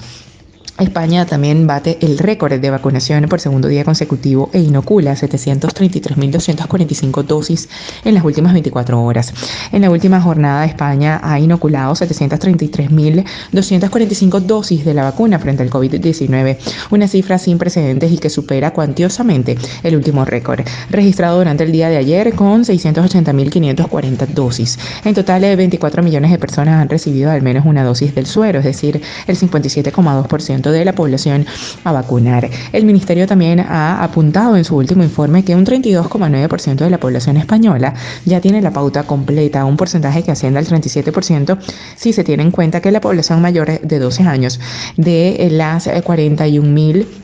[0.78, 7.68] España también bate el récord de vacunación por segundo día consecutivo e inocula 733.245 dosis
[8.04, 9.32] en las últimas 24 horas.
[9.70, 16.56] En la última jornada, España ha inoculado 733.245 dosis de la vacuna frente al COVID-19,
[16.90, 21.88] una cifra sin precedentes y que supera cuantiosamente el último récord, registrado durante el día
[21.88, 24.76] de ayer con 680.540 dosis.
[25.04, 28.64] En total, 24 millones de personas han recibido al menos una dosis del suero, es
[28.64, 31.46] decir, el 57,2% de la población
[31.84, 32.48] a vacunar.
[32.72, 37.36] El ministerio también ha apuntado en su último informe que un 32,9% de la población
[37.36, 41.58] española ya tiene la pauta completa, un porcentaje que asciende al 37%
[41.96, 44.60] si se tiene en cuenta que la población mayor de 12 años
[44.96, 47.23] de las 41.000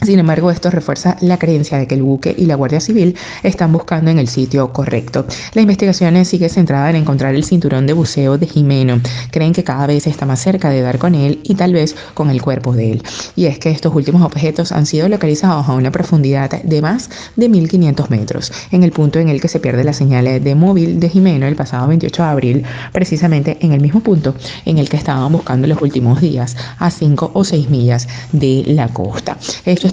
[0.07, 3.73] sin embargo, esto refuerza la creencia de que el buque y la Guardia Civil están
[3.73, 5.27] buscando en el sitio correcto.
[5.55, 9.01] La investigación sigue centrada en encontrar el cinturón de buceo de Jimeno.
[9.31, 12.31] Creen que cada vez está más cerca de dar con él y tal vez con
[12.31, 13.03] el cuerpo de él.
[13.35, 17.49] Y es que estos últimos objetos han sido localizados a una profundidad de más de
[17.49, 21.09] 1500 metros, en el punto en el que se pierde la señal de móvil de
[21.09, 24.35] Jimeno el pasado 28 de abril, precisamente en el mismo punto
[24.65, 28.89] en el que estaban buscando los últimos días, a 5 o 6 millas de la
[28.89, 29.37] costa.
[29.65, 29.93] Esto es